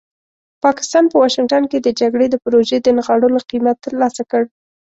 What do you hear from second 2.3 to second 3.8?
پروژې د نغاړلو قیمت